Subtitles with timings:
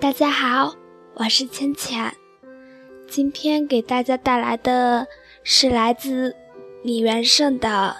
[0.00, 0.74] 大家好，
[1.12, 2.14] 我是浅浅，
[3.06, 5.06] 今天给大家带来的
[5.44, 6.34] 是来自
[6.82, 7.94] 李元胜的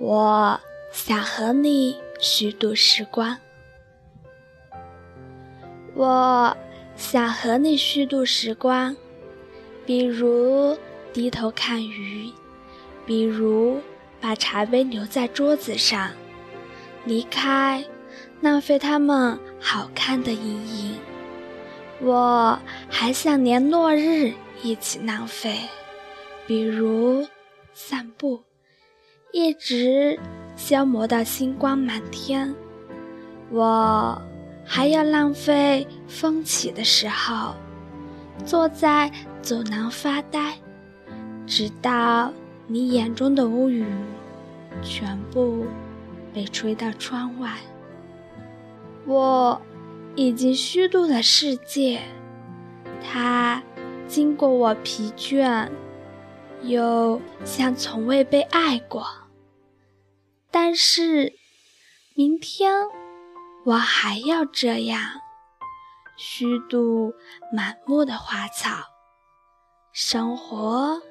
[0.02, 0.58] 《我
[0.90, 3.36] 想和你虚度时光》。
[5.94, 6.56] 我
[6.96, 8.96] 想和你虚度时光，
[9.84, 10.74] 比如
[11.12, 12.30] 低头看鱼，
[13.04, 13.78] 比如
[14.22, 16.12] 把茶杯留在桌子上，
[17.04, 17.84] 离开，
[18.40, 20.98] 浪费它们好看的阴影。
[22.02, 24.32] 我还想连落日
[24.62, 25.56] 一起浪费，
[26.46, 27.26] 比如
[27.72, 28.42] 散步，
[29.32, 30.20] 一直
[30.56, 32.54] 消磨到星光满天。
[33.50, 34.20] 我
[34.64, 37.54] 还要浪费风起的时候，
[38.44, 39.10] 坐在
[39.40, 40.54] 走廊发呆，
[41.46, 42.30] 直到
[42.66, 43.86] 你眼中的乌云
[44.82, 45.64] 全部
[46.34, 47.52] 被吹到窗外。
[49.06, 49.60] 我。
[50.16, 52.00] 已经虚度了世界，
[53.02, 53.62] 它
[54.08, 55.70] 经过我疲倦，
[56.62, 59.06] 又像从未被爱过。
[60.50, 61.34] 但是，
[62.14, 62.72] 明天
[63.66, 65.02] 我还要这样
[66.16, 67.12] 虚度
[67.52, 68.84] 满目的花草。
[69.92, 71.02] 生活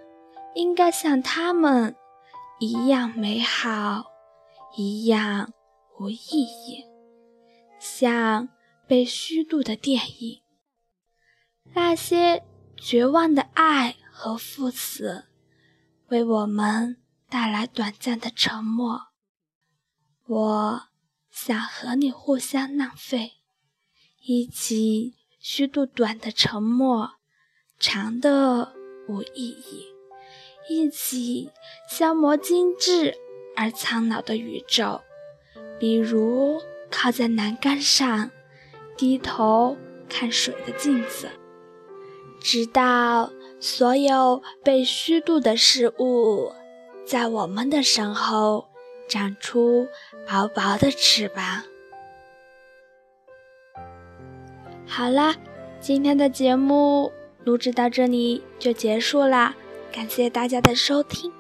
[0.56, 1.96] 应该像他们
[2.60, 4.06] 一样美好，
[4.76, 5.52] 一样
[6.00, 6.84] 无意义，
[7.80, 8.50] 像。
[8.88, 10.42] 被虚度的电影，
[11.74, 12.44] 那些
[12.78, 15.26] 绝望的爱和赴死，
[16.10, 19.08] 为我们带来短暂的沉默。
[20.28, 20.84] 我
[21.32, 23.34] 想和你互相浪费，
[24.24, 27.16] 一起虚度短的沉默，
[27.80, 28.74] 长的
[29.08, 29.88] 无意义，
[30.70, 31.52] 一起
[31.90, 33.16] 消磨精致
[33.56, 35.02] 而苍老的宇宙。
[35.80, 36.62] 比如
[36.92, 38.30] 靠在栏杆上。
[38.98, 39.76] 低头
[40.08, 41.30] 看水的镜子，
[42.40, 46.54] 直到所有被虚度的事物，
[47.06, 48.68] 在我们的身后
[49.08, 49.88] 长出
[50.28, 51.64] 薄薄的翅膀。
[54.88, 55.36] 好啦，
[55.80, 57.12] 今天的节目
[57.44, 59.56] 录制到这里就结束啦，
[59.92, 61.32] 感谢大家的收听。